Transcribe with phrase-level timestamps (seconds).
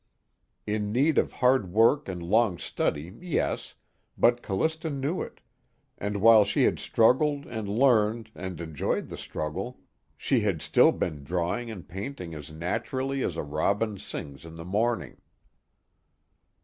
[0.65, 3.75] In need of hard work and long study, yes,
[4.17, 5.41] but Callista knew it,
[5.95, 9.79] and while she had struggled and learned and enjoyed the struggle,
[10.17, 14.65] she had still been drawing and painting as naturally as a robin sings in the
[14.65, 15.17] morning.